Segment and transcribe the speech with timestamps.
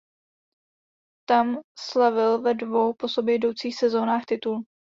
[1.25, 4.61] Tam slavil ve dvou po sobě jdoucích sezónách titul.